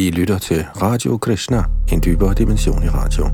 I 0.00 0.10
lytter 0.10 0.38
til 0.38 0.66
Radio 0.82 1.16
Krishna, 1.16 1.64
en 1.92 2.02
dybere 2.04 2.34
dimension 2.34 2.82
i 2.82 2.88
radio. 2.88 3.24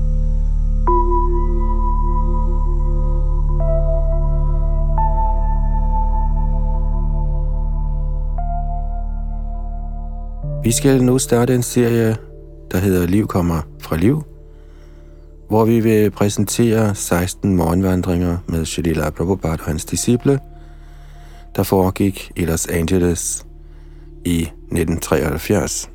Vi 10.63 10.71
skal 10.71 11.03
nu 11.03 11.19
starte 11.19 11.55
en 11.55 11.63
serie, 11.63 12.17
der 12.71 12.77
hedder 12.77 13.07
Liv 13.07 13.27
kommer 13.27 13.61
fra 13.79 13.97
liv, 13.97 14.23
hvor 15.49 15.65
vi 15.65 15.79
vil 15.79 16.11
præsentere 16.11 16.95
16 16.95 17.55
morgenvandringer 17.55 18.37
med 18.47 18.65
Shalila 18.65 19.09
Prabhupada 19.09 19.53
og 19.53 19.65
hans 19.65 19.85
disciple, 19.85 20.39
der 21.55 21.63
foregik 21.63 22.31
i 22.35 22.45
Los 22.45 22.67
Angeles 22.67 23.45
i 24.25 24.41
1973. 24.41 25.89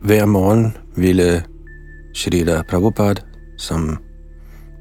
Hver 0.00 0.26
morgen 0.26 0.76
ville 0.96 1.44
Shalila 2.14 2.62
Prabhupada, 2.62 3.20
som 3.58 3.98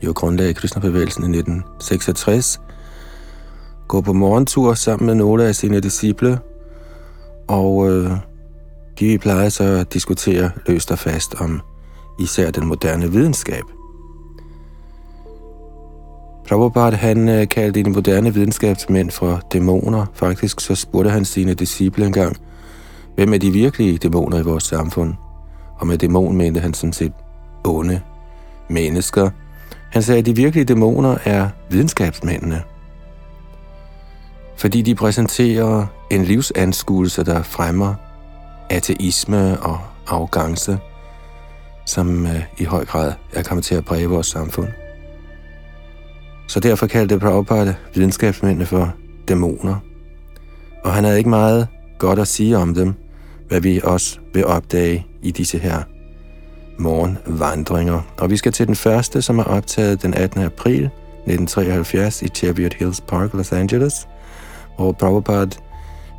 jo 0.05 0.11
grundlagde 0.11 0.53
Krishna-bevægelsen 0.53 1.23
i 1.23 1.37
1966, 1.37 2.61
gå 3.87 4.01
på 4.01 4.13
morgentur 4.13 4.73
sammen 4.73 5.07
med 5.07 5.15
nogle 5.15 5.45
af 5.45 5.55
sine 5.55 5.79
disciple, 5.79 6.39
og 7.47 7.91
øh, 7.91 8.11
de 8.99 9.17
plejede 9.17 9.49
så 9.49 9.63
at 9.63 9.93
diskutere 9.93 10.51
løst 10.67 10.91
og 10.91 10.99
fast 10.99 11.35
om 11.41 11.61
især 12.19 12.51
den 12.51 12.65
moderne 12.65 13.11
videnskab. 13.11 13.63
Prabhupada 16.47 16.95
han 16.95 17.29
øh, 17.29 17.47
kaldte 17.47 17.83
de 17.83 17.89
moderne 17.89 18.33
videnskabsmænd 18.33 19.11
for 19.11 19.41
dæmoner. 19.53 20.05
Faktisk 20.13 20.59
så 20.59 20.75
spurgte 20.75 21.09
han 21.09 21.25
sine 21.25 21.53
disciple 21.53 22.05
engang, 22.05 22.37
hvem 23.19 23.33
er 23.33 23.37
de 23.37 23.51
virkelige 23.51 23.97
dæmoner 23.97 24.39
i 24.39 24.41
vores 24.41 24.63
samfund? 24.63 25.13
Og 25.79 25.87
med 25.87 25.97
dæmon 25.97 26.37
mente 26.37 26.59
han 26.59 26.73
sådan 26.73 26.93
set 26.93 27.13
onde 27.63 28.01
mennesker. 28.69 29.29
Han 29.91 30.01
sagde, 30.01 30.19
at 30.19 30.25
de 30.25 30.35
virkelige 30.35 30.65
dæmoner 30.65 31.17
er 31.25 31.49
videnskabsmændene. 31.69 32.61
Fordi 34.57 34.81
de 34.81 34.95
præsenterer 34.95 35.85
en 36.11 36.23
livsanskuelse, 36.23 37.23
der 37.23 37.43
fremmer 37.43 37.95
ateisme 38.69 39.59
og 39.59 39.79
arrogance, 40.07 40.77
som 41.85 42.25
øh, 42.25 42.41
i 42.57 42.63
høj 42.63 42.85
grad 42.85 43.13
er 43.33 43.43
kommet 43.43 43.65
til 43.65 43.75
at 43.75 43.85
præge 43.85 44.09
vores 44.09 44.27
samfund. 44.27 44.67
Så 46.47 46.59
derfor 46.59 46.87
kaldte 46.87 47.19
Prabhupada 47.19 47.75
videnskabsmændene 47.93 48.65
for 48.65 48.93
dæmoner. 49.27 49.75
Og 50.83 50.93
han 50.93 51.03
havde 51.03 51.17
ikke 51.17 51.29
meget 51.29 51.67
godt 51.97 52.19
at 52.19 52.27
sige 52.27 52.57
om 52.57 52.73
dem, 52.73 52.93
hvad 53.49 53.61
vi 53.61 53.81
også 53.83 54.19
vil 54.33 54.45
opdage 54.45 55.05
i 55.21 55.31
disse 55.31 55.57
her 55.57 55.83
morgenvandringer. 56.77 58.01
Og 58.17 58.29
vi 58.29 58.37
skal 58.37 58.51
til 58.51 58.67
den 58.67 58.75
første, 58.75 59.21
som 59.21 59.39
er 59.39 59.43
optaget 59.43 60.01
den 60.01 60.13
18. 60.13 60.41
april 60.41 60.83
1973 60.83 62.21
i 62.21 62.27
Cheviot 62.27 62.73
Hills 62.73 63.01
Park, 63.01 63.33
Los 63.33 63.51
Angeles, 63.51 64.07
hvor 64.77 64.91
Prabhupada 64.91 65.55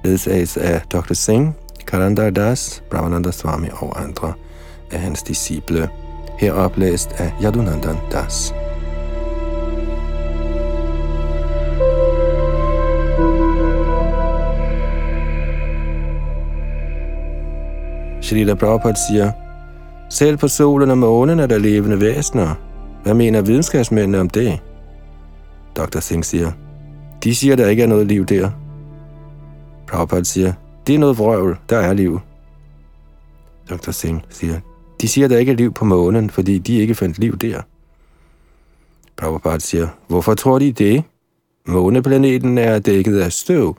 ledsages 0.05 0.57
af 0.57 0.83
Dr. 0.93 1.15
Singh, 1.15 1.53
Karandar 1.87 2.31
Das, 2.31 2.83
Brahmananda 2.91 3.31
Swami 3.31 3.69
og 3.73 4.03
andre 4.03 4.33
af 4.91 5.01
hans 5.01 5.23
disciple, 5.23 5.89
her 6.39 6.53
oplæst 6.53 7.13
af 7.19 7.33
Yadunandan 7.43 7.97
Das. 8.13 8.55
Srila 18.31 18.55
Prabhupada 18.55 18.95
siger, 19.09 19.33
selv 20.11 20.37
på 20.37 20.49
solen 20.49 20.91
og 20.91 20.99
månen 20.99 21.41
er 21.41 21.47
der 21.47 21.59
levende 21.59 22.01
væsener. 22.01 22.55
Hvad 23.03 23.15
mener 23.15 23.43
videnskabsmændene 23.43 24.21
om 24.21 24.29
det? 24.29 24.59
Dr. 25.77 26.01
Singh 26.01 26.25
siger, 26.25 26.53
de 27.25 27.35
siger, 27.35 27.57
der 27.57 27.69
ikke 27.69 27.83
er 27.83 27.87
noget 27.87 28.07
liv 28.07 28.27
der. 28.27 28.51
Prabhupada 29.89 30.25
siger, 30.25 30.53
det 30.87 30.95
er 30.95 30.99
noget 30.99 31.19
vrøvl, 31.19 31.59
der 31.71 31.79
er 31.79 31.93
liv. 31.93 32.21
Dr. 33.71 33.91
Singh 33.91 34.21
siger, 34.29 34.61
de 35.01 35.09
siger, 35.09 35.29
der 35.29 35.39
ikke 35.39 35.53
er 35.53 35.57
liv 35.57 35.73
på 35.73 35.85
månen, 35.85 36.31
fordi 36.31 36.59
de 36.59 36.79
ikke 36.79 36.95
fandt 36.95 37.19
liv 37.19 37.39
der. 37.39 37.61
Prabhupada 39.17 39.59
siger, 39.59 39.89
hvorfor 40.09 40.35
tror 40.35 40.59
de 40.59 40.73
det? 40.73 41.05
Måneplaneten 41.67 42.59
er 42.59 42.79
dækket 42.79 43.21
af 43.21 43.33
støv, 43.33 43.77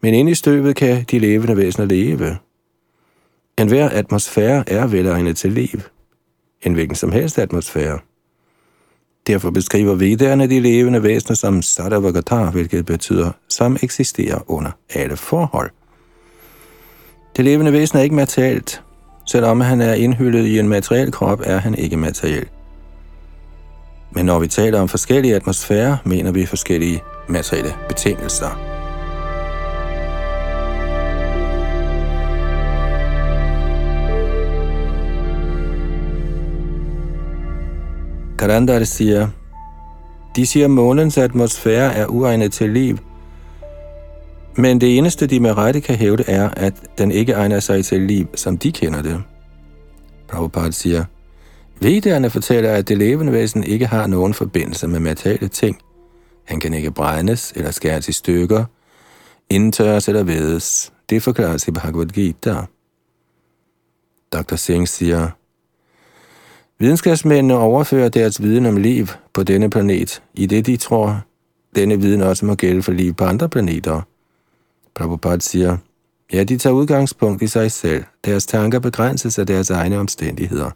men 0.00 0.14
inde 0.14 0.30
i 0.30 0.34
støvet 0.34 0.76
kan 0.76 1.04
de 1.10 1.18
levende 1.18 1.56
væsener 1.56 1.86
leve. 1.86 2.36
En 3.58 3.68
hver 3.68 3.88
atmosfære 3.92 4.64
er 4.66 4.86
velegnet 4.86 5.36
til 5.36 5.52
liv. 5.52 5.80
En 6.62 6.72
hvilken 6.72 6.96
som 6.96 7.12
helst 7.12 7.38
atmosfære. 7.38 7.98
Derfor 9.26 9.50
beskriver 9.50 9.94
vedderne 9.94 10.46
de 10.46 10.60
levende 10.60 11.02
væsener 11.02 11.36
som 11.36 11.62
Sadavagatar, 11.62 12.50
hvilket 12.50 12.86
betyder, 12.86 13.30
som 13.48 13.76
eksisterer 13.82 14.50
under 14.50 14.70
alle 14.94 15.16
forhold. 15.16 15.70
Det 17.36 17.44
levende 17.44 17.72
væsen 17.72 17.98
er 17.98 18.02
ikke 18.02 18.14
materielt. 18.14 18.82
Selvom 19.26 19.60
han 19.60 19.80
er 19.80 19.94
indhyllet 19.94 20.46
i 20.46 20.58
en 20.58 20.68
materiel 20.68 21.12
krop, 21.12 21.40
er 21.44 21.58
han 21.58 21.74
ikke 21.74 21.96
materiel. 21.96 22.48
Men 24.12 24.26
når 24.26 24.38
vi 24.38 24.46
taler 24.46 24.80
om 24.80 24.88
forskellige 24.88 25.36
atmosfærer, 25.36 25.96
mener 26.04 26.32
vi 26.32 26.46
forskellige 26.46 27.02
materielle 27.28 27.74
betingelser. 27.88 28.75
Karandar 38.38 38.84
siger, 38.84 39.28
de 40.36 40.46
siger, 40.46 40.64
at 40.64 40.70
månens 40.70 41.18
atmosfære 41.18 41.94
er 41.94 42.06
uegnet 42.06 42.52
til 42.52 42.70
liv, 42.70 42.98
men 44.56 44.80
det 44.80 44.98
eneste, 44.98 45.26
de 45.26 45.40
med 45.40 45.56
rette 45.56 45.80
kan 45.80 45.96
hævde, 45.96 46.24
er, 46.26 46.48
at 46.48 46.74
den 46.98 47.10
ikke 47.10 47.32
egner 47.32 47.60
sig 47.60 47.84
til 47.84 48.02
liv, 48.02 48.26
som 48.34 48.58
de 48.58 48.72
kender 48.72 49.02
det. 49.02 49.22
Prabhupada 50.28 50.70
siger, 50.70 51.04
Vedderne 51.80 52.30
fortæller, 52.30 52.72
at 52.72 52.88
det 52.88 52.98
levende 52.98 53.32
væsen 53.32 53.64
ikke 53.64 53.86
har 53.86 54.06
nogen 54.06 54.34
forbindelse 54.34 54.88
med 54.88 55.00
materielle 55.00 55.48
ting. 55.48 55.78
Han 56.44 56.60
kan 56.60 56.74
ikke 56.74 56.90
brændes 56.90 57.52
eller 57.56 57.70
skæres 57.70 58.08
i 58.08 58.12
stykker, 58.12 58.64
indtørres 59.50 60.08
eller 60.08 60.22
vedes. 60.22 60.92
Det 61.10 61.22
forklares 61.22 61.68
i 61.68 61.70
Bhagavad 61.70 62.06
Gita. 62.06 62.54
Dr. 64.32 64.56
Singh 64.56 64.88
siger, 64.88 65.28
Videnskabsmændene 66.78 67.58
overfører 67.58 68.08
deres 68.08 68.42
viden 68.42 68.66
om 68.66 68.76
liv 68.76 69.06
på 69.32 69.42
denne 69.42 69.70
planet, 69.70 70.22
i 70.34 70.46
det 70.46 70.66
de 70.66 70.76
tror, 70.76 71.24
denne 71.76 72.00
viden 72.00 72.22
også 72.22 72.46
må 72.46 72.54
gælde 72.54 72.82
for 72.82 72.92
liv 72.92 73.14
på 73.14 73.24
andre 73.24 73.48
planeter. 73.48 74.02
Prabhupada 74.94 75.40
siger, 75.40 75.76
ja, 76.32 76.44
de 76.44 76.58
tager 76.58 76.74
udgangspunkt 76.74 77.42
i 77.42 77.46
sig 77.46 77.72
selv. 77.72 78.04
Deres 78.24 78.46
tanker 78.46 78.78
begrænses 78.78 79.38
af 79.38 79.46
deres 79.46 79.70
egne 79.70 79.98
omstændigheder. 79.98 80.70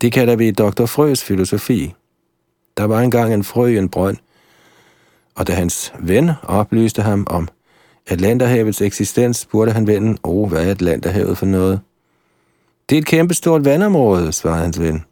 Det 0.00 0.12
kalder 0.12 0.36
vi 0.36 0.50
Dr. 0.50 0.86
Frøs 0.86 1.24
filosofi. 1.24 1.94
Der 2.76 2.84
var 2.84 3.00
engang 3.00 3.34
en 3.34 3.44
frø 3.44 3.66
i 3.66 3.78
en 3.78 3.88
brønd, 3.88 4.16
og 5.34 5.46
da 5.46 5.52
hans 5.52 5.92
ven 6.00 6.30
oplyste 6.42 7.02
ham 7.02 7.26
om 7.30 7.48
Atlanterhavets 8.06 8.82
eksistens, 8.82 9.36
spurgte 9.36 9.72
han 9.72 9.86
vennen, 9.86 10.18
åh, 10.24 10.34
oh, 10.34 10.48
hvad 10.48 10.66
er 10.66 10.70
Atlanterhavet 10.70 11.38
for 11.38 11.46
noget? 11.46 11.80
Det 12.88 12.96
er 12.96 13.00
et 13.00 13.06
kæmpestort 13.06 13.64
vandområde, 13.64 14.32
svarede 14.32 14.62
hans 14.62 14.80
ven. 14.80 15.04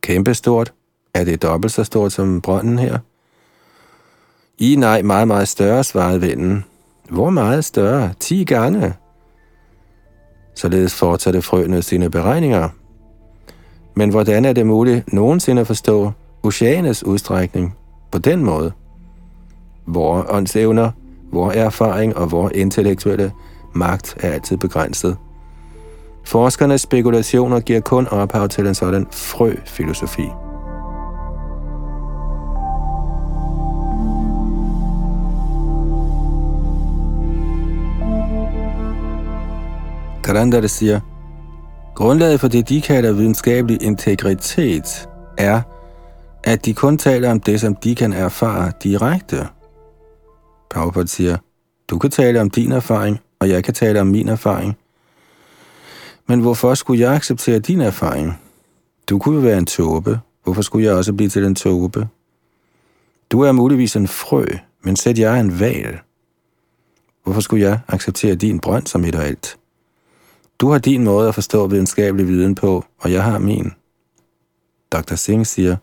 Kæmpestort? 0.00 0.72
Er 1.14 1.24
det 1.24 1.42
dobbelt 1.42 1.72
så 1.72 1.84
stort 1.84 2.12
som 2.12 2.40
brønden 2.40 2.78
her? 2.78 2.98
I 4.58 4.76
nej, 4.76 5.02
meget, 5.02 5.28
meget 5.28 5.48
større, 5.48 5.84
svarede 5.84 6.20
vennen. 6.20 6.64
Hvor 7.10 7.30
meget 7.30 7.64
større? 7.64 8.12
10 8.20 8.44
gange. 8.44 8.94
Således 10.54 10.94
fortsatte 10.94 11.42
frøene 11.42 11.82
sine 11.82 12.10
beregninger. 12.10 12.68
Men 13.94 14.10
hvordan 14.10 14.44
er 14.44 14.52
det 14.52 14.66
muligt 14.66 15.12
nogensinde 15.12 15.60
at 15.60 15.66
forstå 15.66 16.12
oceanets 16.42 17.04
udstrækning 17.04 17.76
på 18.12 18.18
den 18.18 18.44
måde? 18.44 18.72
Hvor 19.84 20.26
åndsevner, 20.28 20.90
hvor 21.30 21.50
erfaring 21.50 22.16
og 22.16 22.26
hvor 22.26 22.50
intellektuelle 22.54 23.32
magt 23.74 24.16
er 24.20 24.32
altid 24.32 24.56
begrænset. 24.56 25.16
Forskernes 26.24 26.80
spekulationer 26.80 27.60
giver 27.60 27.80
kun 27.80 28.06
ophav 28.06 28.48
til 28.48 28.66
en 28.66 28.74
sådan 28.74 29.06
frø-filosofi. 29.10 30.28
Karandar 40.24 40.66
siger, 40.66 41.00
Grundlaget 41.94 42.40
for 42.40 42.48
det, 42.48 42.68
de 42.68 42.80
kalder 42.80 43.12
videnskabelig 43.12 43.82
integritet, 43.82 45.08
er, 45.38 45.60
at 46.44 46.64
de 46.64 46.74
kun 46.74 46.98
taler 46.98 47.30
om 47.30 47.40
det, 47.40 47.60
som 47.60 47.74
de 47.74 47.94
kan 47.94 48.12
erfare 48.12 48.72
direkte. 48.82 49.46
Prabhupada 50.70 51.06
siger, 51.06 51.36
du 51.90 51.98
kan 51.98 52.10
tale 52.10 52.40
om 52.40 52.50
din 52.50 52.72
erfaring, 52.72 53.20
og 53.40 53.48
jeg 53.48 53.64
kan 53.64 53.74
tale 53.74 54.00
om 54.00 54.06
min 54.06 54.28
erfaring. 54.28 54.76
Men 56.26 56.40
hvorfor 56.40 56.74
skulle 56.74 57.00
jeg 57.02 57.14
acceptere 57.14 57.58
din 57.58 57.80
erfaring? 57.80 58.38
Du 59.08 59.18
kunne 59.18 59.34
jo 59.34 59.40
være 59.40 59.58
en 59.58 59.66
tåbe. 59.66 60.20
Hvorfor 60.44 60.62
skulle 60.62 60.86
jeg 60.86 60.94
også 60.94 61.12
blive 61.12 61.28
til 61.28 61.44
en 61.44 61.54
tåbe? 61.54 62.08
Du 63.30 63.40
er 63.40 63.52
muligvis 63.52 63.96
en 63.96 64.08
frø, 64.08 64.46
men 64.82 64.96
sæt 64.96 65.18
jeg 65.18 65.40
en 65.40 65.60
val. 65.60 65.98
Hvorfor 67.24 67.40
skulle 67.40 67.64
jeg 67.64 67.80
acceptere 67.88 68.34
din 68.34 68.60
brønd 68.60 68.86
som 68.86 69.04
et 69.04 69.14
og 69.14 69.24
alt? 69.24 69.58
Du 70.58 70.70
har 70.70 70.78
din 70.78 71.04
måde 71.04 71.28
at 71.28 71.34
forstå 71.34 71.66
videnskabelig 71.66 72.28
viden 72.28 72.54
på, 72.54 72.84
og 72.98 73.12
jeg 73.12 73.24
har 73.24 73.38
min. 73.38 73.72
Dr. 74.92 75.14
Singh 75.14 75.46
siger, 75.46 75.76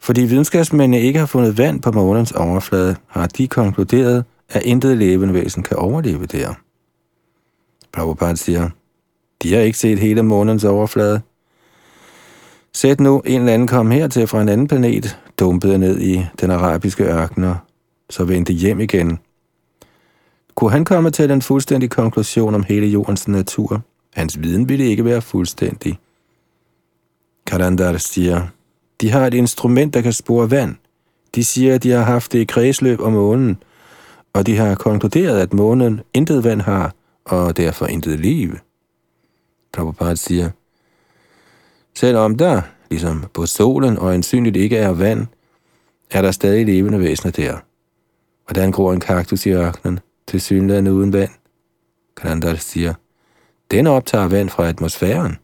fordi 0.00 0.20
videnskabsmændene 0.20 1.02
ikke 1.02 1.18
har 1.18 1.26
fundet 1.26 1.58
vand 1.58 1.82
på 1.82 1.92
månens 1.92 2.32
overflade, 2.32 2.96
har 3.06 3.26
de 3.26 3.48
konkluderet, 3.48 4.24
at 4.48 4.62
intet 4.62 4.96
levende 4.96 5.34
væsen 5.34 5.62
kan 5.62 5.76
overleve 5.76 6.26
der. 6.26 6.54
Prabhupada 7.92 8.34
siger, 8.34 8.70
de 9.42 9.54
har 9.54 9.60
ikke 9.60 9.78
set 9.78 9.98
hele 9.98 10.22
månens 10.22 10.64
overflade. 10.64 11.20
Sæt 12.72 13.00
nu 13.00 13.20
en 13.20 13.40
eller 13.40 13.52
anden 13.54 13.68
kom 13.68 13.90
hertil 13.90 14.26
fra 14.26 14.42
en 14.42 14.48
anden 14.48 14.68
planet, 14.68 15.18
dumpede 15.38 15.78
ned 15.78 16.00
i 16.00 16.26
den 16.40 16.50
arabiske 16.50 17.04
ørkener, 17.04 17.56
så 18.10 18.24
vendte 18.24 18.52
hjem 18.52 18.80
igen. 18.80 19.18
Kunne 20.54 20.70
han 20.70 20.84
komme 20.84 21.10
til 21.10 21.28
den 21.28 21.42
fuldstændige 21.42 21.90
konklusion 21.90 22.54
om 22.54 22.62
hele 22.62 22.86
jordens 22.86 23.28
natur? 23.28 23.82
Hans 24.14 24.42
viden 24.42 24.68
ville 24.68 24.84
ikke 24.84 25.04
være 25.04 25.22
fuldstændig. 25.22 25.98
Karandar 27.46 27.96
siger, 27.96 28.46
de 29.00 29.10
har 29.10 29.26
et 29.26 29.34
instrument, 29.34 29.94
der 29.94 30.00
kan 30.00 30.12
spore 30.12 30.50
vand. 30.50 30.74
De 31.34 31.44
siger, 31.44 31.74
at 31.74 31.82
de 31.82 31.90
har 31.90 32.02
haft 32.02 32.32
det 32.32 32.38
i 32.38 32.44
kredsløb 32.44 33.00
om 33.00 33.12
månen, 33.12 33.62
og 34.32 34.46
de 34.46 34.56
har 34.56 34.74
konkluderet, 34.74 35.40
at 35.40 35.52
månen 35.52 36.00
intet 36.14 36.44
vand 36.44 36.60
har, 36.60 36.94
og 37.24 37.56
derfor 37.56 37.86
intet 37.86 38.20
liv. 38.20 38.56
Prabhupada 39.72 40.14
siger, 40.14 40.50
selvom 41.94 42.36
der, 42.36 42.62
ligesom 42.90 43.24
på 43.34 43.46
solen, 43.46 43.98
og 43.98 44.14
ansynligt 44.14 44.56
ikke 44.56 44.76
er 44.76 44.90
vand, 44.90 45.26
er 46.10 46.22
der 46.22 46.30
stadig 46.30 46.66
levende 46.66 47.00
væsener 47.00 47.32
der. 47.32 47.58
Hvordan 48.46 48.72
gror 48.72 48.92
en 48.92 49.00
kaktus 49.00 49.46
i 49.46 49.50
ørkenen, 49.50 50.00
til 50.26 50.40
synligheden 50.40 50.88
uden 50.88 51.12
vand? 51.12 51.30
Kanandar 52.16 52.54
siger, 52.54 52.94
den 53.70 53.86
optager 53.86 54.28
vand 54.28 54.48
fra 54.48 54.68
atmosfæren. 54.68 55.36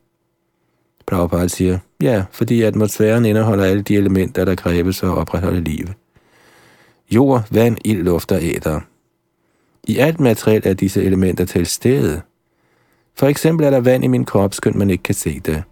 Prabhupada 1.07 1.49
siger, 1.49 1.79
ja, 2.01 2.25
fordi 2.31 2.63
atmosfæren 2.63 3.25
indeholder 3.25 3.65
alle 3.65 3.83
de 3.83 3.97
elementer, 3.97 4.45
der 4.45 4.55
kræves 4.55 5.01
for 5.01 5.07
at 5.07 5.19
opretholde 5.19 5.61
liv. 5.61 5.87
Jord, 7.11 7.45
vand, 7.51 7.79
ild, 7.85 8.03
luft 8.03 8.33
og 8.33 8.39
æder. 8.43 8.81
I 9.85 9.99
alt 9.99 10.21
materiel 10.21 10.63
er 10.65 10.75
disse 10.75 11.03
elementer 11.03 11.45
til 11.45 11.67
stede. 11.67 12.23
For 13.19 13.27
eksempel 13.27 13.67
er 13.67 13.71
der 13.71 13.81
vand 13.81 14.05
i 14.05 14.07
min 14.07 14.25
krop, 14.25 14.55
skønt 14.55 14.77
man 14.77 14.91
ikke 14.91 15.03
kan 15.03 15.15
se 15.15 15.41
det. 15.41 15.63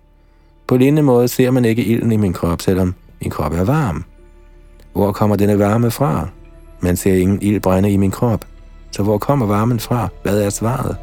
På 0.66 0.76
lignende 0.76 1.02
måde 1.02 1.28
ser 1.28 1.50
man 1.50 1.64
ikke 1.64 1.84
ilden 1.84 2.12
i 2.12 2.16
min 2.16 2.32
krop, 2.32 2.62
selvom 2.62 2.94
min 3.20 3.30
krop 3.30 3.52
er 3.52 3.64
varm. 3.64 4.04
Hvor 4.92 5.12
kommer 5.12 5.36
denne 5.36 5.58
varme 5.58 5.90
fra? 5.90 6.28
Man 6.80 6.96
ser 6.96 7.14
ingen 7.14 7.42
ild 7.42 7.60
brænde 7.60 7.90
i 7.90 7.96
min 7.96 8.10
krop. 8.10 8.44
Så 8.90 9.02
hvor 9.02 9.18
kommer 9.18 9.46
varmen 9.46 9.80
fra? 9.80 10.08
Hvad 10.22 10.42
er 10.42 10.50
svaret? 10.50 10.96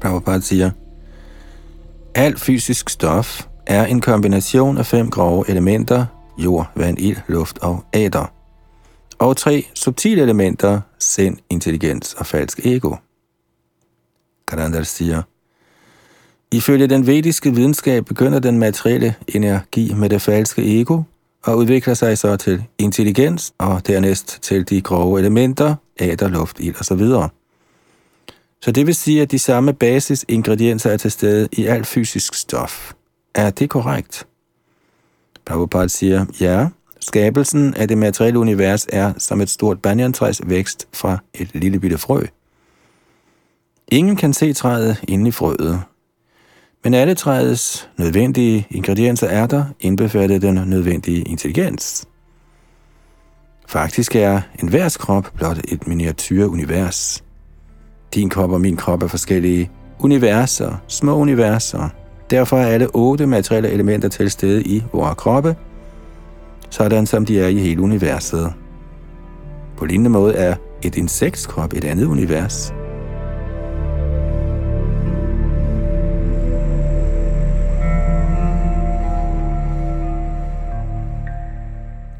Prabhupada 0.00 0.40
siger, 0.40 0.70
Alt 2.14 2.40
fysisk 2.40 2.88
stof 2.88 3.46
er 3.66 3.86
en 3.86 4.00
kombination 4.00 4.78
af 4.78 4.86
fem 4.86 5.10
grove 5.10 5.44
elementer, 5.50 6.06
jord, 6.38 6.66
vand, 6.76 6.98
ild, 6.98 7.16
luft 7.26 7.58
og 7.58 7.84
æder. 7.94 8.32
Og 9.18 9.36
tre 9.36 9.66
subtile 9.74 10.22
elementer, 10.22 10.80
sind, 10.98 11.36
intelligens 11.50 12.14
og 12.14 12.26
falsk 12.26 12.66
ego. 12.66 12.94
Karandal 14.48 14.86
siger, 14.86 15.22
Ifølge 16.52 16.86
den 16.86 17.06
vediske 17.06 17.54
videnskab 17.54 18.04
begynder 18.04 18.38
den 18.38 18.58
materielle 18.58 19.14
energi 19.28 19.94
med 19.94 20.08
det 20.08 20.22
falske 20.22 20.80
ego 20.80 21.02
og 21.44 21.56
udvikler 21.56 21.94
sig 21.94 22.18
så 22.18 22.36
til 22.36 22.64
intelligens 22.78 23.52
og 23.58 23.86
dernæst 23.86 24.38
til 24.42 24.70
de 24.70 24.80
grove 24.80 25.18
elementer, 25.20 25.74
æder, 26.00 26.28
luft, 26.28 26.60
ild 26.60 26.80
osv. 26.80 27.30
Så 28.62 28.72
det 28.72 28.86
vil 28.86 28.94
sige, 28.94 29.22
at 29.22 29.30
de 29.30 29.38
samme 29.38 29.72
basisingredienser 29.72 30.90
er 30.90 30.96
til 30.96 31.10
stede 31.10 31.48
i 31.52 31.66
alt 31.66 31.86
fysisk 31.86 32.34
stof. 32.34 32.92
Er 33.34 33.50
det 33.50 33.70
korrekt? 33.70 34.26
Prabhupada 35.48 35.88
siger, 35.88 36.26
ja, 36.40 36.68
skabelsen 37.00 37.74
af 37.74 37.88
det 37.88 37.98
materielle 37.98 38.38
univers 38.38 38.86
er 38.92 39.12
som 39.18 39.40
et 39.40 39.50
stort 39.50 39.82
banyantræs 39.82 40.40
vækst 40.46 40.88
fra 40.92 41.18
et 41.34 41.50
lille 41.54 41.80
bitte 41.80 41.98
frø. 41.98 42.22
Ingen 43.88 44.16
kan 44.16 44.32
se 44.32 44.52
træet 44.52 45.04
inde 45.08 45.28
i 45.28 45.30
frøet, 45.30 45.82
men 46.84 46.94
alle 46.94 47.14
træets 47.14 47.88
nødvendige 47.98 48.66
ingredienser 48.70 49.26
er 49.26 49.46
der, 49.46 49.64
indbefattet 49.80 50.42
den 50.42 50.54
nødvendige 50.54 51.22
intelligens. 51.22 52.04
Faktisk 53.68 54.16
er 54.16 54.40
enhver 54.62 54.96
krop 55.00 55.30
blot 55.34 55.58
et 55.68 55.86
miniatyrunivers. 55.86 57.24
Din 58.14 58.28
krop 58.28 58.50
og 58.50 58.60
min 58.60 58.76
krop 58.76 59.02
er 59.02 59.06
forskellige 59.06 59.70
universer, 59.98 60.76
små 60.88 61.16
universer. 61.16 61.88
Derfor 62.30 62.56
er 62.56 62.66
alle 62.66 62.88
otte 62.94 63.26
materielle 63.26 63.70
elementer 63.70 64.08
til 64.08 64.30
stede 64.30 64.62
i 64.62 64.84
vores 64.92 65.14
kroppe, 65.16 65.56
sådan 66.70 67.06
som 67.06 67.24
de 67.24 67.40
er 67.40 67.48
i 67.48 67.58
hele 67.58 67.82
universet. 67.82 68.52
På 69.76 69.84
lignende 69.84 70.10
måde 70.10 70.34
er 70.34 70.56
et 70.82 70.96
insektskrop 70.96 71.72
et 71.72 71.84
andet 71.84 72.04
univers. 72.04 72.72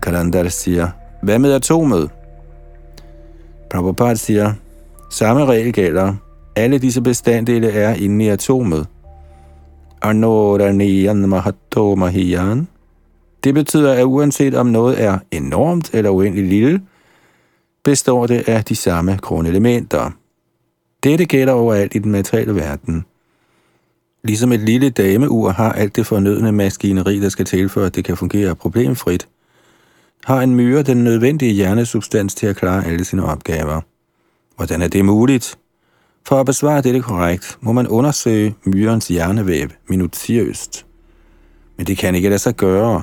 Kalandar 0.03 0.49
siger, 0.49 0.89
hvad 1.23 1.39
med 1.39 1.53
atomet? 1.53 2.11
Prabhupada 3.71 4.15
siger, 4.15 4.53
samme 5.11 5.45
regel 5.47 5.73
gælder. 5.73 6.15
Alle 6.57 6.79
disse 6.79 7.03
bestanddele 7.03 7.71
er 7.71 7.95
inde 7.95 8.25
i 8.25 8.29
atomet. 8.29 8.87
Anoraniyan 10.03 11.29
mahato 11.29 11.95
mahiyan. 11.95 12.69
Det 13.45 13.55
betyder, 13.55 13.93
at 13.93 14.05
uanset 14.05 14.55
om 14.55 14.67
noget 14.67 15.03
er 15.03 15.19
enormt 15.31 15.91
eller 15.95 16.11
uendeligt 16.11 16.49
lille, 16.49 16.81
består 17.85 18.27
det 18.27 18.49
af 18.49 18.65
de 18.65 18.77
samme 18.77 19.17
grundelementer. 19.17 20.11
Dette 21.03 21.25
gælder 21.25 21.53
overalt 21.53 21.95
i 21.95 21.99
den 21.99 22.13
materielle 22.13 22.55
verden. 22.55 23.05
Ligesom 24.25 24.53
et 24.53 24.61
lille 24.61 24.91
dameur 24.91 25.51
har 25.51 25.73
alt 25.73 25.97
det 25.97 26.07
fornødne 26.07 26.53
maskineri, 26.53 27.21
der 27.21 27.29
skal 27.29 27.45
til 27.45 27.69
for, 27.69 27.83
at 27.83 27.95
det 27.95 28.05
kan 28.05 28.17
fungere 28.17 28.55
problemfrit, 28.55 29.29
har 30.25 30.43
en 30.43 30.57
myre 30.57 30.83
den 30.83 31.05
nødvendige 31.05 31.53
hjernesubstans 31.53 32.35
til 32.35 32.47
at 32.47 32.57
klare 32.57 32.87
alle 32.87 33.05
sine 33.05 33.25
opgaver. 33.25 33.81
Hvordan 34.57 34.83
er 34.83 34.89
det 34.89 35.05
muligt? 35.05 35.59
For 36.29 36.41
at 36.41 36.47
besvare 36.47 36.81
dette 36.81 37.01
korrekt, 37.01 37.59
må 37.61 37.73
man 37.73 37.89
undersøge 37.89 38.55
myrens 38.65 39.09
hjernevæv 39.09 39.69
minutiøst. 39.89 40.87
Men 41.77 41.87
det 41.87 41.99
kan 41.99 42.15
ikke 42.15 42.29
lade 42.29 42.39
sig 42.39 42.55
gøre. 42.55 43.03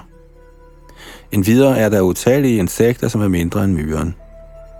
En 1.32 1.46
videre 1.46 1.77
er 1.77 1.89
der 1.89 2.01
utallige 2.01 2.58
insekter, 2.58 3.08
som 3.08 3.22
er 3.22 3.27
mindre 3.27 3.63
end 3.63 3.74
myren. 3.74 4.15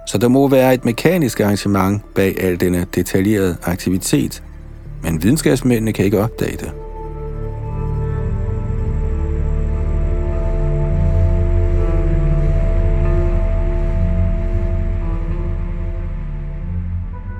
Så 0.08 0.18
der 0.18 0.28
må 0.28 0.48
være 0.48 0.74
et 0.74 0.86
mekanisk 0.86 1.40
arrangement 1.40 2.14
bag 2.16 2.44
al 2.44 2.60
denne 2.60 2.86
detaljerede 2.96 3.58
aktivitet, 3.64 4.44
men 5.04 5.24
videnskabsmændene 5.24 5.94
kan 5.94 6.06
ikke 6.06 6.20
opdage 6.20 6.58
det. 6.58 6.72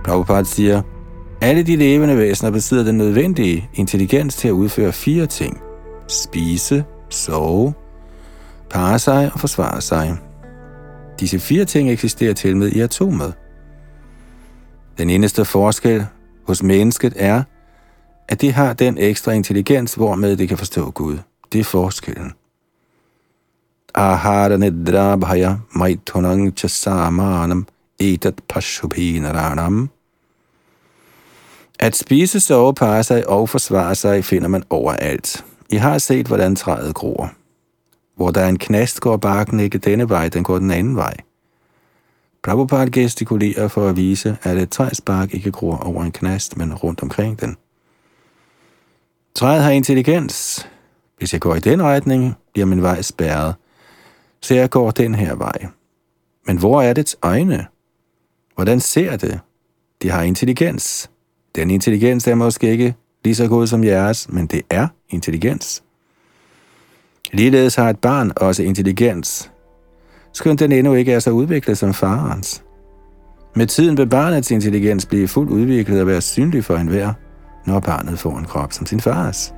Prabhupada 0.04 0.44
siger, 0.44 0.82
alle 1.46 1.64
de 1.64 1.76
levende 1.76 2.18
væsener 2.18 2.52
besidder 2.52 2.84
den 2.84 2.98
nødvendige 2.98 3.70
intelligens 3.74 4.36
til 4.36 4.48
at 4.48 4.52
udføre 4.52 4.92
fire 4.92 5.26
ting. 5.26 5.62
Spise, 6.08 6.86
sove, 7.10 7.74
parre 8.70 9.00
sig 9.00 9.32
og 9.34 9.40
forsvare 9.40 9.82
sig. 9.82 10.18
Disse 11.20 11.40
fire 11.40 11.66
ting 11.66 11.92
eksisterer 11.92 12.34
til 12.34 12.58
med 12.58 12.72
i 12.72 12.80
atomet. 12.80 13.34
Den 14.98 15.10
eneste 15.10 15.46
forskel 15.46 16.06
hos 16.48 16.64
mennesket 16.64 17.14
er, 17.16 17.44
at 18.28 18.42
det 18.42 18.54
har 18.54 18.74
den 18.74 18.98
ekstra 18.98 19.32
intelligens, 19.32 19.94
hvormed 19.94 20.38
det 20.38 20.48
kan 20.48 20.58
forstå 20.58 20.92
Gud. 20.92 21.18
Det 21.54 21.60
er 21.60 21.64
forskellen. 21.64 22.32
Aharane 23.96 24.70
nidra 24.70 25.16
bhaya 25.16 25.56
maitunang 25.76 26.58
chasamanam 26.58 27.68
etat 28.00 28.36
pashubhinaranam 28.50 29.90
at 31.80 31.96
spise, 31.96 32.40
sove, 32.40 32.74
parre 32.74 33.04
sig 33.04 33.30
og 33.30 33.50
forsvare 33.50 33.96
sig 33.96 34.26
finder 34.26 34.48
man 34.48 34.64
overalt. 34.70 35.46
I 35.70 35.76
har 35.76 35.98
set, 35.98 36.28
hvordan 36.28 36.56
træet 36.56 36.96
gror. 36.96 37.32
hvor 38.16 38.32
der 38.32 38.42
er 38.42 38.50
en 38.50 38.60
knast, 38.60 39.00
går 39.02 39.18
barken 39.18 39.60
ikke 39.60 39.78
denne 39.78 40.10
vej, 40.10 40.30
den 40.30 40.44
går 40.44 40.60
den 40.60 40.72
anden 40.72 40.96
vej. 40.96 41.14
Prabhupada 42.44 42.90
gestikulerer 42.94 43.68
for 43.68 43.90
at 43.90 43.96
vise, 43.96 44.38
at 44.44 44.58
et 44.58 44.70
træs 44.70 45.02
bark 45.02 45.34
ikke 45.34 45.52
gror 45.52 45.78
over 45.78 46.04
en 46.04 46.12
knast, 46.12 46.58
men 46.58 46.74
rundt 46.74 47.04
omkring 47.04 47.42
den. 47.42 47.58
Træet 49.36 49.64
har 49.64 49.72
intelligens. 49.72 50.68
Hvis 51.18 51.34
jeg 51.34 51.42
går 51.42 51.56
i 51.56 51.60
den 51.60 51.84
retning, 51.84 52.36
bliver 52.54 52.66
min 52.66 52.82
vej 52.82 53.02
spærret. 53.02 53.56
Så 54.42 54.54
jeg 54.54 54.70
går 54.70 54.92
den 54.92 55.16
her 55.16 55.36
vej. 55.36 55.66
Men 56.48 56.58
hvor 56.58 56.82
er 56.82 56.94
dets 56.94 57.18
øjne? 57.22 57.68
Hvordan 58.56 58.80
ser 58.80 59.18
det? 59.18 59.40
De 60.02 60.10
har 60.10 60.22
intelligens. 60.22 61.10
Den 61.56 61.72
intelligens 61.72 62.28
er 62.28 62.36
måske 62.36 62.72
ikke 62.72 62.96
lige 63.24 63.36
så 63.36 63.48
god 63.48 63.68
som 63.68 63.84
jeres, 63.84 64.30
men 64.30 64.48
det 64.48 64.62
er 64.70 64.88
intelligens. 65.10 65.84
Ligeledes 67.32 67.76
har 67.76 67.90
et 67.90 68.00
barn 68.00 68.32
også 68.36 68.64
intelligens, 68.64 69.52
skønt 70.34 70.60
den 70.60 70.72
endnu 70.72 70.94
ikke 70.94 71.12
er 71.12 71.20
så 71.20 71.32
udviklet 71.32 71.78
som 71.78 71.94
farens. 71.94 72.64
Med 73.56 73.68
tiden 73.68 73.98
vil 73.98 74.08
barnets 74.08 74.52
intelligens 74.52 75.06
blive 75.06 75.28
fuldt 75.28 75.52
udviklet 75.52 76.02
og 76.02 76.08
være 76.08 76.22
synlig 76.22 76.66
for 76.66 76.76
enhver, 76.76 77.14
når 77.66 77.80
barnet 77.80 78.20
får 78.20 78.38
en 78.38 78.46
krop 78.46 78.74
som 78.74 78.86
sin 78.86 79.02
fars. 79.02 79.54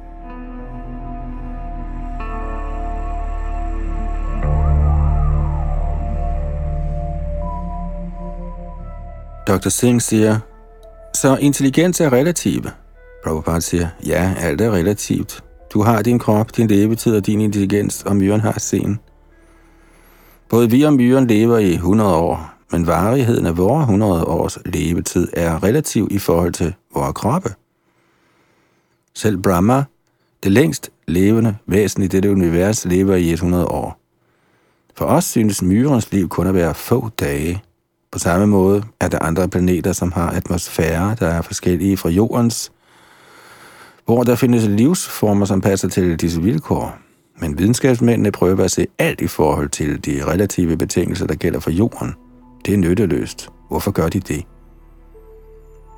Dr. 9.48 9.70
Singh 9.70 10.02
siger, 10.02 10.40
så 11.18 11.38
intelligens 11.38 12.02
er 12.02 12.14
relativ. 12.14 12.64
Prabhupada 13.24 13.60
siger, 13.60 13.88
ja, 14.06 14.34
alt 14.40 14.62
er 14.62 14.72
relativt. 14.72 15.44
Du 15.74 15.82
har 15.82 16.02
din 16.02 16.20
krop, 16.20 16.58
din 16.58 16.68
levetid 16.68 17.16
og 17.16 17.26
din 17.26 17.42
intelligens, 17.42 18.04
og 18.04 18.16
myren 18.16 18.42
har 18.42 18.60
sen. 18.60 19.00
Både 20.50 20.72
vi 20.72 20.84
og 20.84 20.94
myren 20.94 21.28
lever 21.28 21.58
i 21.58 21.74
100 21.74 22.16
år, 22.16 22.54
men 22.72 22.88
varigheden 22.88 23.46
af 23.46 23.58
vores 23.58 23.84
100 23.84 24.26
års 24.26 24.58
levetid 24.66 25.28
er 25.34 25.64
relativ 25.64 26.08
i 26.12 26.20
forhold 26.20 26.54
til 26.54 26.74
vores 26.94 27.14
kroppe. 27.14 27.50
Selv 29.14 29.38
Brahma, 29.38 29.84
det 30.44 30.52
længst 30.52 30.90
levende 31.08 31.56
væsen 31.66 32.04
i 32.04 32.08
dette 32.08 32.32
univers, 32.32 32.86
lever 32.86 33.16
i 33.16 33.32
100 33.32 33.66
år. 33.66 34.00
For 34.96 35.06
os 35.06 35.26
synes 35.26 35.62
myrens 35.62 36.12
liv 36.12 36.30
kun 36.30 36.48
at 36.48 36.54
være 36.54 36.74
få 36.74 37.10
dage. 37.20 37.64
På 38.18 38.22
samme 38.22 38.48
måde 38.48 38.84
er 39.00 39.08
der 39.08 39.20
andre 39.20 39.48
planeter, 39.48 39.94
som 39.94 40.12
har 40.12 40.30
atmosfære, 40.30 41.16
der 41.20 41.28
er 41.28 41.42
forskellige 41.42 41.98
fra 41.98 42.10
jordens, 42.10 42.72
hvor 44.06 44.24
der 44.24 44.36
findes 44.36 44.66
livsformer, 44.66 45.46
som 45.46 45.62
passer 45.62 45.90
til 45.90 46.22
disse 46.22 46.42
vilkår. 46.42 46.98
Men 47.40 47.60
videnskabsmændene 47.60 48.32
prøver 48.32 48.64
at 48.64 48.72
se 48.72 48.88
alt 49.00 49.22
i 49.22 49.28
forhold 49.28 49.70
til 49.70 50.06
de 50.06 50.26
relative 50.26 50.78
betingelser, 50.78 51.28
der 51.28 51.36
gælder 51.36 51.60
for 51.60 51.72
jorden. 51.72 52.16
Det 52.66 52.74
er 52.74 52.78
nytteløst. 52.78 53.50
Hvorfor 53.70 53.92
gør 53.92 54.08
de 54.08 54.20
det? 54.20 54.44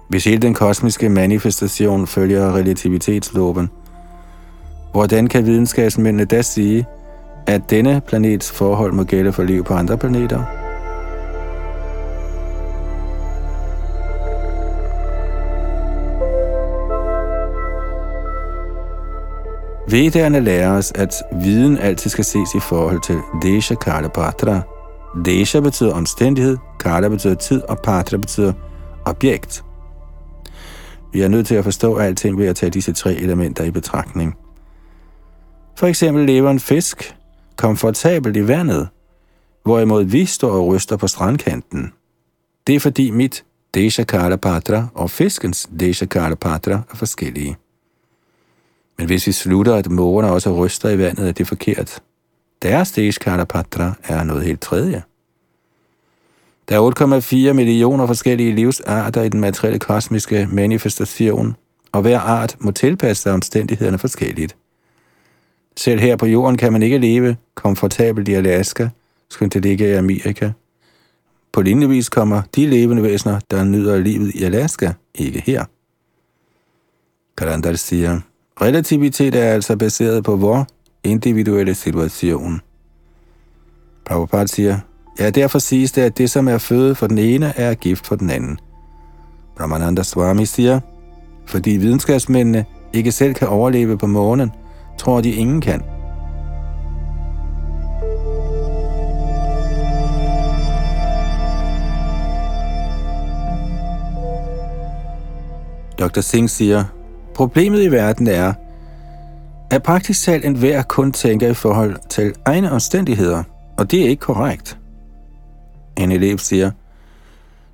Hvis 0.10 0.26
hele 0.26 0.42
den 0.42 0.54
kosmiske 0.54 1.10
manifestation 1.10 2.08
følger 2.08 2.56
relativitetsloven, 2.56 3.70
hvordan 4.92 5.28
kan 5.28 5.46
videnskabsmændene 5.46 6.26
da 6.26 6.42
sige, 6.42 6.86
at 7.48 7.70
denne 7.70 8.02
planets 8.08 8.52
forhold 8.52 8.94
må 8.94 9.04
gælde 9.04 9.34
for 9.34 9.44
liv 9.44 9.64
på 9.64 9.74
andre 9.74 9.98
planeter? 9.98 10.59
Vedderne 19.90 20.40
lærer 20.40 20.72
os, 20.72 20.92
at 20.96 21.14
viden 21.42 21.78
altid 21.78 22.10
skal 22.10 22.26
ses 22.26 22.56
i 22.56 22.60
forhold 22.60 23.02
til 23.02 23.20
Desha 23.42 23.76
Kala 23.76 24.08
Patra. 24.08 24.62
Desha 25.26 25.60
betyder 25.60 25.94
omstændighed, 25.94 26.58
Kala 26.80 27.08
betyder 27.08 27.36
tid, 27.36 27.62
og 27.62 27.80
Patra 27.84 28.18
betyder 28.18 28.54
objekt. 29.06 29.64
Vi 31.14 31.22
er 31.22 31.28
nødt 31.28 31.48
til 31.48 31.56
at 31.56 31.64
forstå 31.64 31.98
alting 31.98 32.38
ved 32.38 32.48
at 32.48 32.56
tage 32.56 32.70
disse 32.70 32.94
tre 32.94 33.14
elementer 33.14 33.64
i 33.64 33.72
betragtning. 33.72 34.36
For 35.78 35.88
eksempel 35.88 36.26
lever 36.26 36.52
en 36.52 36.60
fisk 36.60 37.16
komfortabelt 37.56 38.38
i 38.38 38.48
vandet, 38.48 38.88
hvorimod 39.64 40.04
vi 40.04 40.26
står 40.26 40.52
og 40.52 40.68
ryster 40.68 40.98
på 40.98 41.08
strandkanten. 41.08 41.94
Det 42.68 42.76
er 42.76 42.80
fordi 42.80 43.12
mit 43.12 43.44
Desha 43.74 44.04
Kala 44.04 44.36
Patra 44.36 44.88
og 44.94 45.10
fiskens 45.10 45.70
Desha 45.80 46.06
Kala 46.06 46.36
Patra 46.36 46.82
er 46.92 46.96
forskellige. 46.96 47.58
Men 49.00 49.06
hvis 49.06 49.28
vi 49.28 49.32
slutter, 49.32 49.76
at 49.76 49.92
mågerne 49.92 50.32
også 50.32 50.52
ryster 50.52 50.90
i 50.90 50.98
vandet, 50.98 51.28
er 51.28 51.32
det 51.32 51.48
forkert. 51.48 52.02
Deres 52.62 52.92
Deshkarapatra 52.92 53.94
er 54.04 54.24
noget 54.24 54.44
helt 54.44 54.62
tredje. 54.62 55.04
Der 56.70 56.76
er 56.76 57.50
8,4 57.50 57.54
millioner 57.54 58.08
forskellige 58.08 58.56
livsarter 58.56 59.22
i 59.22 59.30
den 59.30 59.40
materielle 59.40 59.80
kosmiske 59.80 60.48
manifestation, 60.52 61.56
og 61.92 62.02
hver 62.02 62.20
art 62.20 62.56
må 62.60 62.72
tilpasse 62.72 63.24
sig 63.24 63.34
omstændighederne 63.34 63.98
forskelligt. 63.98 64.56
Selv 65.78 66.00
her 66.00 66.16
på 66.16 66.26
jorden 66.26 66.58
kan 66.58 66.74
man 66.74 66.84
ikke 66.84 66.98
leve 66.98 67.38
komfortabelt 67.56 68.28
i 68.28 68.34
Alaska, 68.34 68.90
skønt 69.30 69.54
det 69.54 69.62
ligger 69.64 69.88
i 69.88 69.94
Amerika. 69.94 70.52
På 71.52 71.62
lignende 71.62 71.90
vis 71.90 72.10
kommer 72.10 72.42
de 72.56 72.68
levende 72.68 73.04
væsener, 73.04 73.40
der 73.52 73.64
nyder 73.64 73.98
livet 73.98 74.36
i 74.36 74.44
Alaska, 74.44 74.94
ikke 75.16 75.44
her. 75.46 75.66
Karandar 77.38 77.74
siger, 77.74 78.20
Relativitet 78.62 79.36
er 79.36 79.54
altså 79.54 79.76
baseret 79.76 80.24
på 80.24 80.36
vor 80.36 80.68
individuelle 81.04 81.76
situation. 81.76 82.62
Prabhupada 84.06 84.48
siger, 84.48 84.80
ja, 85.20 85.30
derfor 85.30 85.60
siges 85.60 85.92
det, 85.92 86.02
at 86.02 86.18
det, 86.18 86.30
som 86.30 86.48
er 86.48 86.58
føde 86.58 86.96
for 86.96 87.08
den 87.08 87.18
ene, 87.18 87.54
er 87.58 87.74
gift 87.74 88.08
for 88.08 88.16
den 88.16 88.30
anden. 88.30 88.60
Brahmananda 89.58 90.04
Swami 90.04 90.46
siger, 90.46 90.80
fordi 91.46 91.72
videnskabsmændene 91.72 92.66
ikke 92.94 93.12
selv 93.12 93.34
kan 93.34 93.48
overleve 93.48 93.98
på 93.98 94.08
månen, 94.08 94.52
tror 94.98 95.22
de 95.22 95.32
ingen 95.32 95.62
kan. 95.62 95.82
Dr. 106.00 106.22
Singh 106.22 106.50
siger, 106.50 106.84
Problemet 107.40 107.84
i 107.84 107.92
verden 107.92 108.28
er, 108.28 108.54
at 109.72 109.84
praktisk 109.84 110.24
talt 110.24 110.46
enhver 110.46 110.82
kun 110.82 111.12
tænker 111.12 111.48
i 111.48 111.54
forhold 111.54 111.96
til 112.10 112.36
egne 112.46 112.72
omstændigheder, 112.72 113.44
og 113.78 113.92
det 113.92 114.06
er 114.06 114.10
ikke 114.10 114.22
korrekt. 114.22 114.78
En 115.98 116.12
elev 116.12 116.38
siger, 116.38 116.72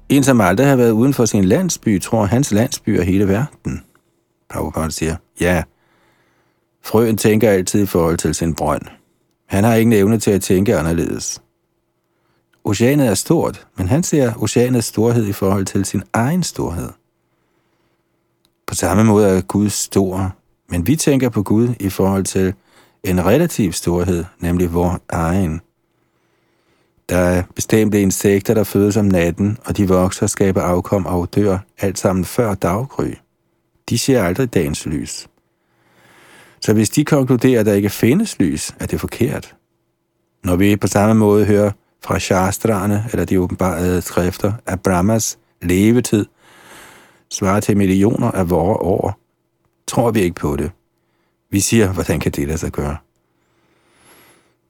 en 0.10 0.24
som 0.24 0.42
aldrig 0.42 0.68
har 0.68 0.76
været 0.76 0.92
uden 0.92 1.14
for 1.14 1.26
sin 1.26 1.46
landsby, 1.46 2.02
tror 2.02 2.26
hans 2.26 2.52
landsby 2.52 2.90
er 2.90 3.04
hele 3.04 3.28
verden. 3.28 3.84
Prabhupada 4.50 4.90
siger, 4.90 5.16
ja, 5.42 5.64
frøen 6.84 7.18
tænker 7.18 7.50
altid 7.50 7.84
i 7.84 7.86
forhold 7.86 8.18
til 8.18 8.36
sin 8.36 8.56
brønd. 8.56 8.86
Han 9.48 9.64
har 9.64 9.76
ingen 9.76 9.94
evne 9.94 10.20
til 10.20 10.32
at 10.32 10.42
tænke 10.42 10.78
anderledes. 10.78 11.42
Oceanet 12.64 13.08
er 13.08 13.14
stort, 13.14 13.68
men 13.78 13.88
han 13.88 14.04
ser 14.04 14.34
oceanets 14.44 14.88
storhed 14.88 15.26
i 15.26 15.34
forhold 15.34 15.66
til 15.66 15.86
sin 15.86 16.04
egen 16.14 16.44
storhed. 16.44 16.90
På 18.68 18.76
samme 18.76 19.04
måde 19.04 19.38
er 19.38 19.42
Gud 19.42 19.70
stor, 19.70 20.36
men 20.70 20.88
vi 20.88 20.96
tænker 20.96 21.30
på 21.30 21.44
Gud 21.44 21.70
i 21.80 21.90
forhold 21.90 22.24
til 22.24 22.54
en 23.04 23.26
relativ 23.26 23.72
storhed, 23.72 24.26
nemlig 24.40 24.74
vor 24.74 25.02
egen. 25.10 25.62
Der 27.10 27.18
er 27.18 27.44
bestemte 27.56 28.02
insekter, 28.02 28.54
der 28.54 28.64
fødes 28.64 28.98
om 28.98 29.06
natten, 29.06 29.58
og 29.66 29.78
de 29.78 29.88
vokser, 29.88 30.28
skaber 30.28 30.62
afkom 30.62 31.06
og 31.06 31.36
dør, 31.36 31.58
alt 31.80 32.00
sammen 32.00 32.26
før 32.26 32.54
daggry. 32.54 33.14
De 33.90 33.98
ser 33.98 34.24
aldrig 34.24 34.54
dagens 34.54 34.86
lys. 34.86 35.28
Så 36.62 36.74
hvis 36.74 36.90
de 36.90 37.06
konkluderer, 37.06 37.60
at 37.60 37.66
der 37.66 37.74
ikke 37.74 37.90
findes 37.90 38.40
lys, 38.40 38.72
er 38.80 38.86
det 38.86 39.00
forkert. 39.00 39.56
Når 40.44 40.56
vi 40.56 40.76
på 40.76 40.88
samme 40.88 41.16
måde 41.16 41.46
hører 41.46 41.72
fra 42.04 42.20
shastrene, 42.20 43.06
eller 43.12 43.26
de 43.26 43.40
åbenbarede 43.40 44.02
skrifter, 44.02 44.54
at 44.66 44.82
Brahmas 44.82 45.38
levetid 45.62 46.26
svarer 47.32 47.60
til 47.60 47.78
millioner 47.78 48.32
af 48.32 48.50
vore 48.50 48.78
år, 48.78 49.20
tror 49.88 50.12
vi 50.12 50.22
ikke 50.22 50.36
på 50.36 50.56
det. 50.56 50.72
Vi 51.50 51.60
siger, 51.60 51.94
hvordan 51.94 52.20
kan 52.20 52.32
det 52.32 52.48
lade 52.48 52.58
sig 52.58 52.72
gøre? 52.72 52.98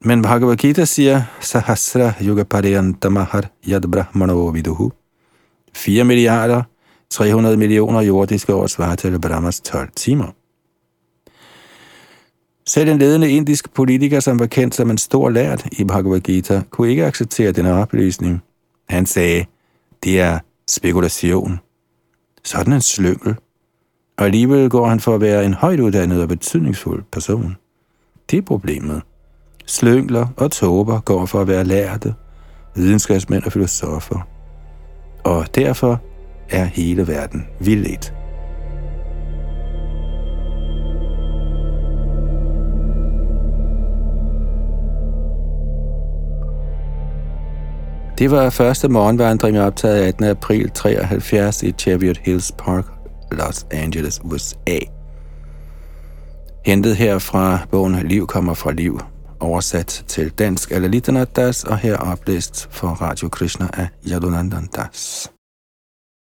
Men 0.00 0.22
Bhagavad 0.22 0.56
Gita 0.56 0.84
siger, 0.84 1.22
Sahasra 1.40 2.12
Yuga 2.22 2.42
Pariyantamahar 2.42 3.44
Yad 3.68 3.80
Brahmano 3.92 4.46
Viduhu. 4.46 4.92
4 5.74 6.04
milliarder, 6.04 6.62
300 7.10 7.56
millioner 7.56 8.00
jordiske 8.00 8.54
år 8.54 8.66
svarer 8.66 8.94
til 8.94 9.20
Brahmas 9.20 9.60
12 9.60 9.90
timer. 9.96 10.26
Selv 12.66 12.90
en 12.90 12.98
ledende 12.98 13.30
indisk 13.30 13.74
politiker, 13.74 14.20
som 14.20 14.38
var 14.38 14.46
kendt 14.46 14.74
som 14.74 14.90
en 14.90 14.98
stor 14.98 15.30
lært 15.30 15.66
i 15.72 15.84
Bhagavad 15.84 16.20
Gita, 16.20 16.62
kunne 16.70 16.90
ikke 16.90 17.06
acceptere 17.06 17.52
denne 17.52 17.72
oplysning. 17.72 18.42
Han 18.88 19.06
sagde, 19.06 19.44
det 20.04 20.20
er 20.20 20.38
spekulation. 20.68 21.58
Sådan 22.46 22.72
en 22.72 22.80
slyngel. 22.80 23.36
Og 24.16 24.24
alligevel 24.24 24.70
går 24.70 24.86
han 24.86 25.00
for 25.00 25.14
at 25.14 25.20
være 25.20 25.44
en 25.44 25.54
højt 25.54 25.80
uddannet 25.80 26.22
og 26.22 26.28
betydningsfuld 26.28 27.04
person. 27.12 27.56
Det 28.30 28.36
er 28.38 28.42
problemet. 28.42 29.02
Slyngler 29.66 30.26
og 30.36 30.50
tåber 30.50 31.00
går 31.00 31.26
for 31.26 31.40
at 31.40 31.48
være 31.48 31.64
lærte, 31.64 32.14
videnskabsmænd 32.74 33.44
og 33.44 33.52
filosofer. 33.52 34.28
Og 35.24 35.54
derfor 35.54 36.00
er 36.48 36.64
hele 36.64 37.08
verden 37.08 37.46
vildt. 37.60 38.15
Det 48.18 48.30
var 48.30 48.50
første 48.50 48.88
morgenvandring 48.88 49.60
optaget 49.60 50.04
18. 50.04 50.24
april 50.24 50.70
73 50.70 51.62
i 51.62 51.72
Cheviot 51.72 52.16
Hills 52.18 52.52
Park, 52.58 52.84
Los 53.32 53.66
Angeles, 53.70 54.20
USA. 54.24 54.78
Hentet 56.66 56.96
her 56.96 57.18
fra 57.18 57.66
bogen 57.70 58.08
Liv 58.08 58.26
kommer 58.26 58.54
fra 58.54 58.72
liv, 58.72 59.00
oversat 59.40 60.04
til 60.08 60.30
dansk 60.30 60.70
af 60.70 60.82
Lalitana 60.82 61.24
Das 61.24 61.64
og 61.64 61.78
her 61.78 61.96
oplæst 61.96 62.68
for 62.70 62.88
Radio 62.88 63.28
Krishna 63.28 63.66
af 63.72 63.88
Yadunandan 64.10 64.68
Das. 64.76 65.30